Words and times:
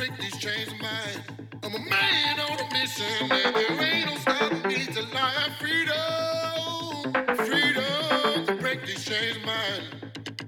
break 0.00 0.18
these 0.18 0.38
chains 0.38 0.72
of 0.72 0.80
mine. 0.80 1.22
I'm 1.62 1.74
a 1.74 1.78
man 1.78 2.40
on 2.40 2.58
a 2.58 2.72
mission, 2.72 3.04
and 3.30 3.54
there 3.54 3.82
ain't 3.82 4.06
no 4.06 4.16
stopping 4.16 4.62
me 4.66 4.86
to 4.86 5.06
I 5.12 5.50
freedom. 5.60 7.36
Freedom 7.44 8.46
to 8.46 8.56
break 8.62 8.86
these 8.86 9.04
chains 9.04 9.36
of 9.36 9.44
mine. 9.44 9.82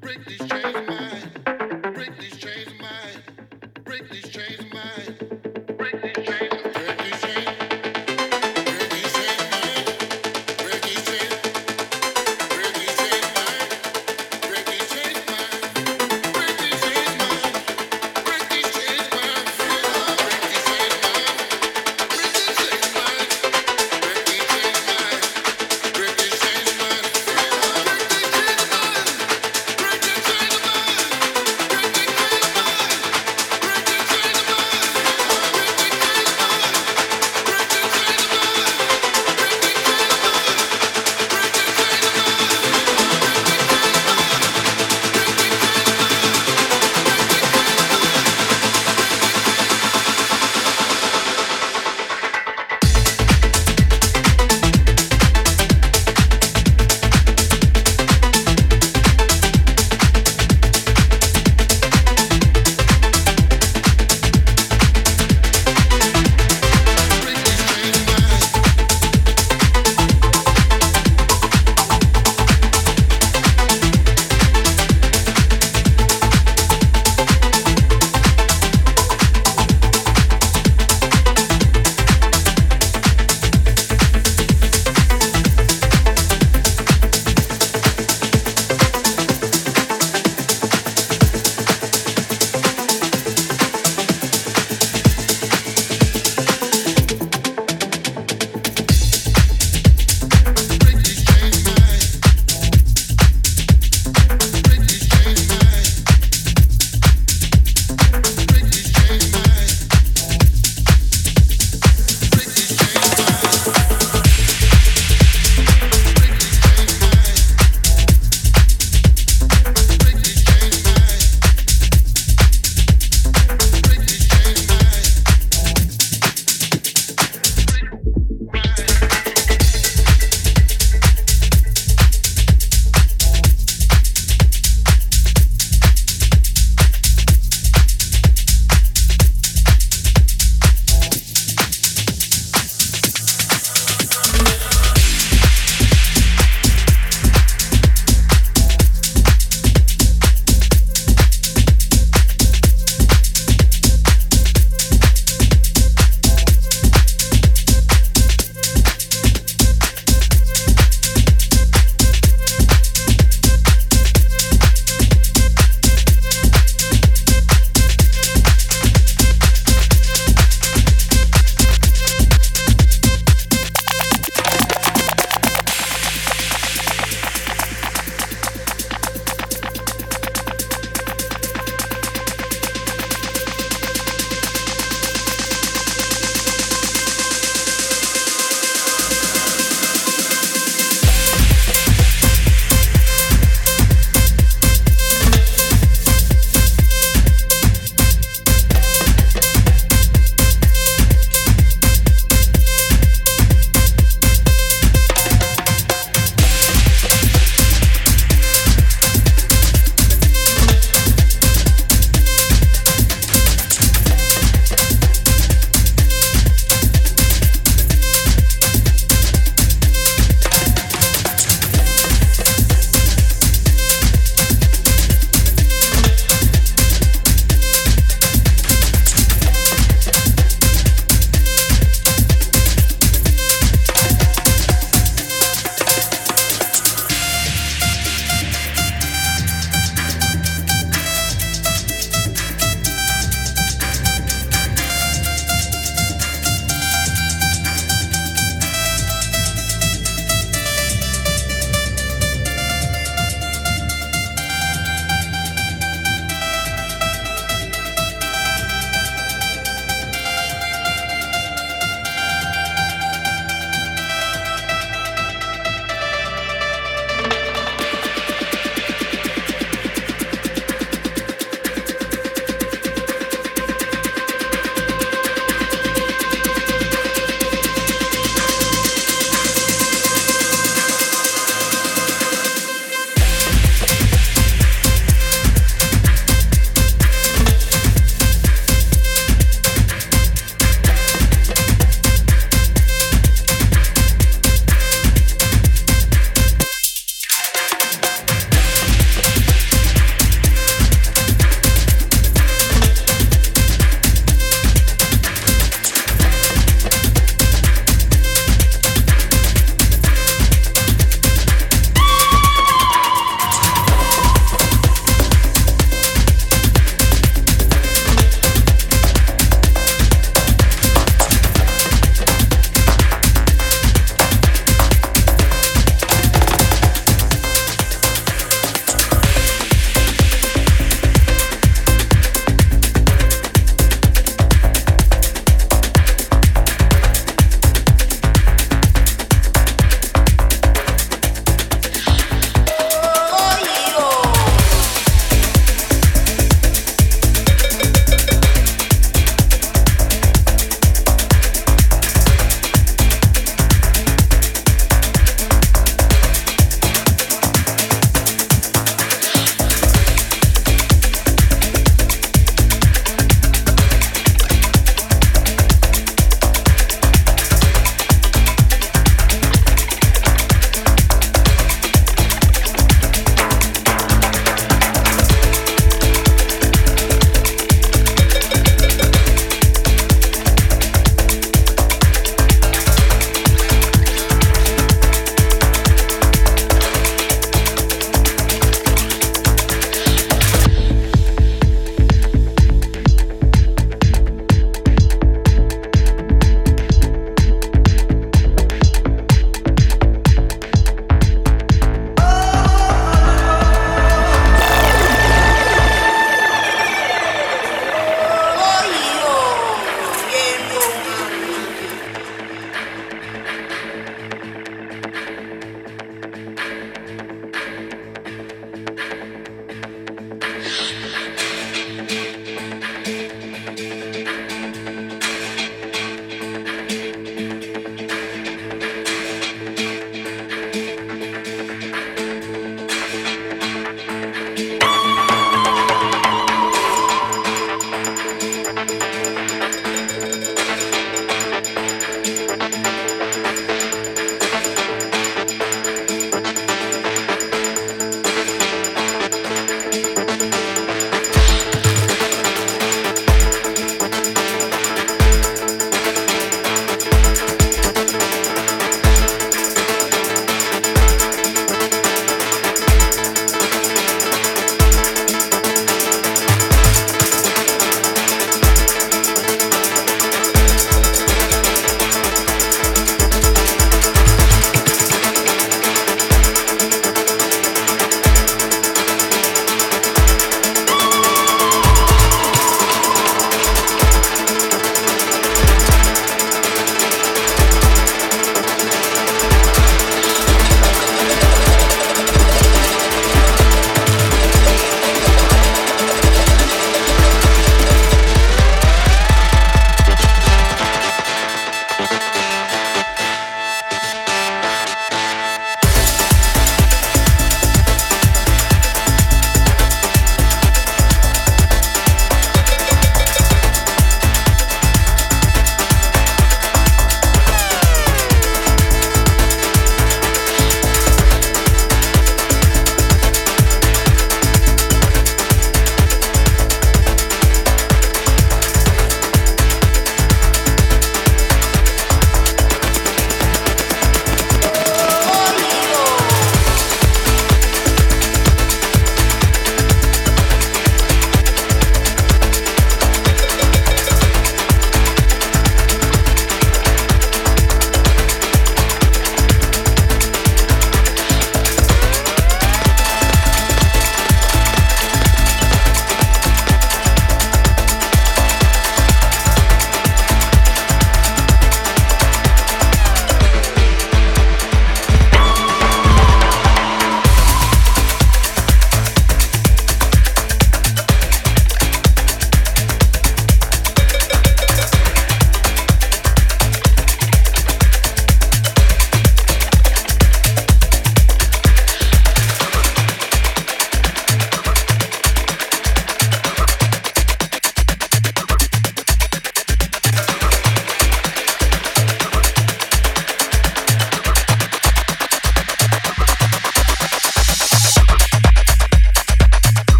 Break 0.00 0.24
these 0.24 0.38
chains 0.38 0.74
of 0.74 0.86
mine. 0.86 1.31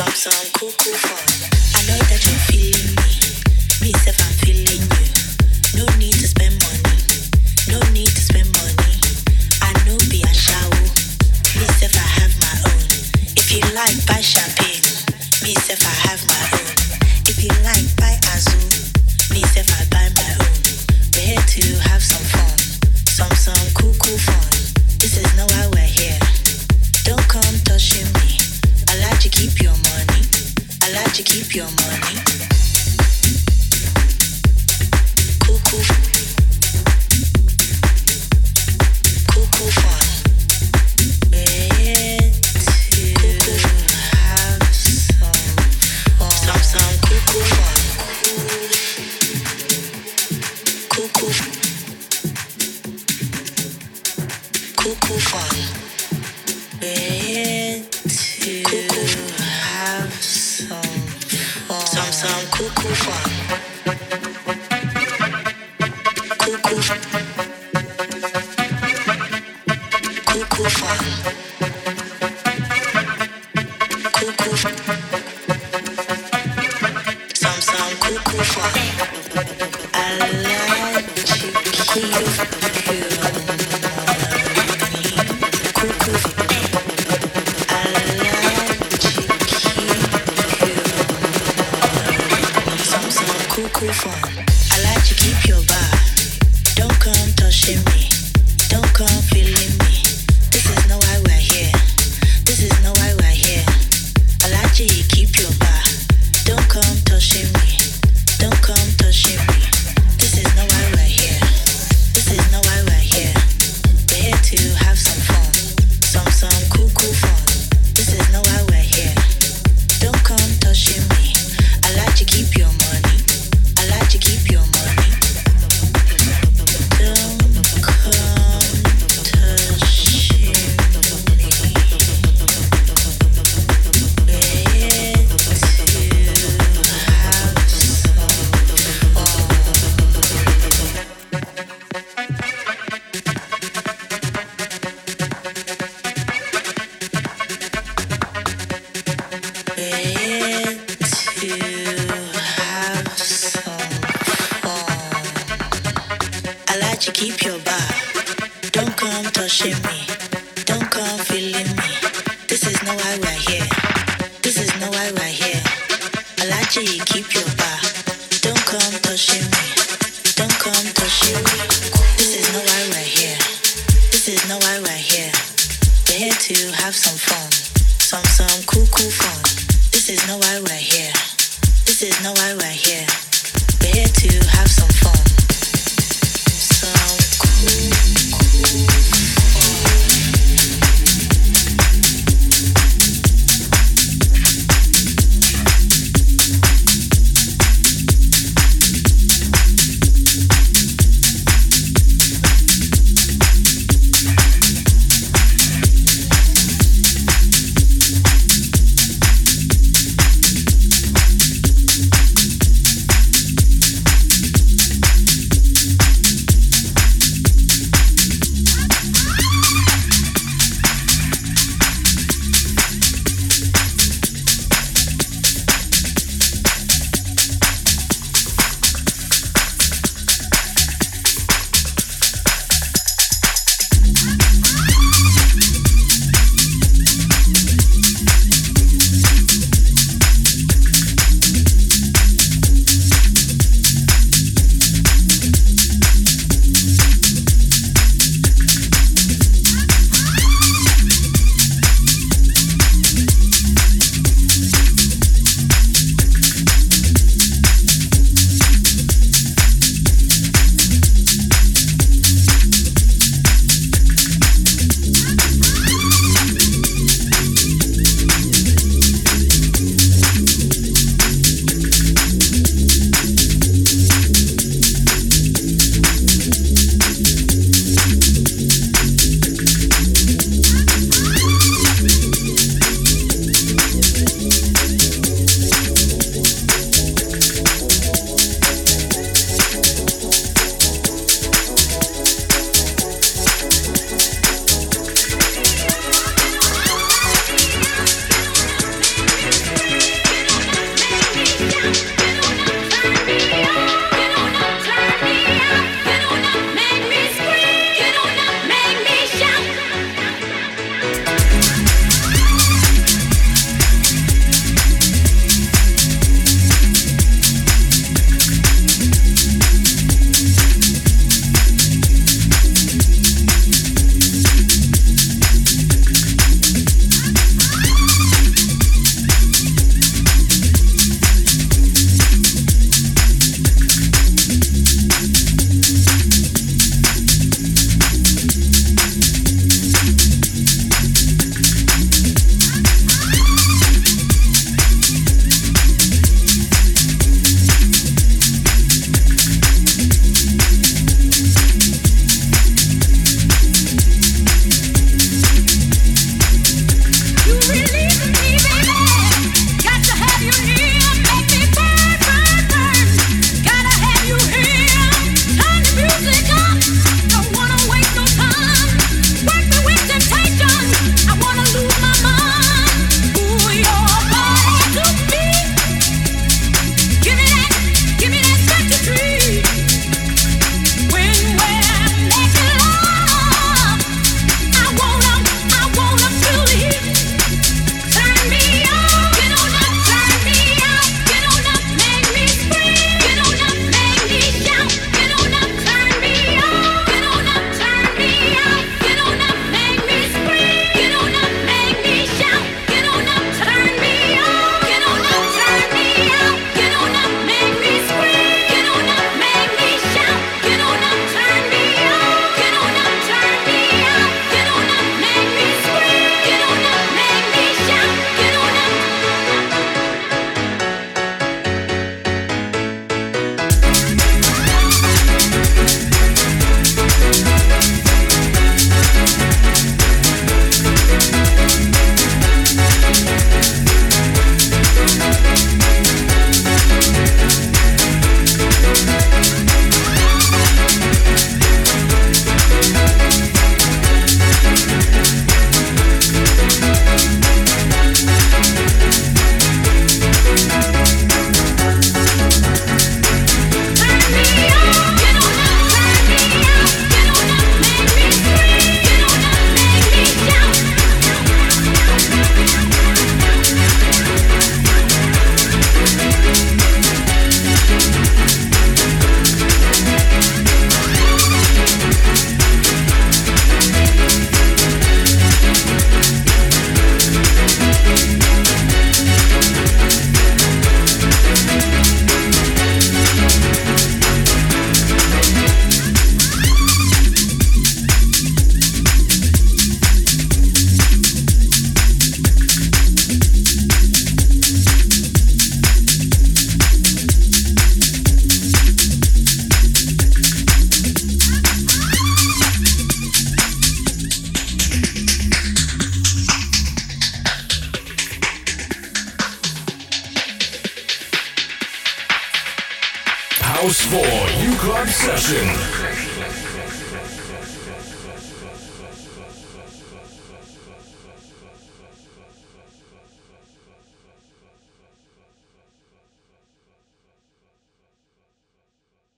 drop 0.00 0.16
some 0.16 0.50
cool, 0.52 0.72
cool 0.78 0.94
fun. 0.94 1.50
I 1.76 1.86
know 1.86 1.98
that 2.08 2.29